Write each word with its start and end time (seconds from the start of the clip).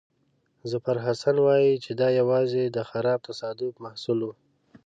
ظفرحسن 0.71 1.35
وایي 1.45 1.73
چې 1.83 1.91
دا 2.01 2.07
یوازې 2.19 2.63
د 2.65 2.77
خراب 2.89 3.19
تصادف 3.29 3.73
محصول 3.85 4.19
وو. 4.23 4.33